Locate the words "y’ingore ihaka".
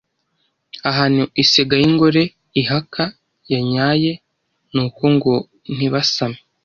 1.81-3.03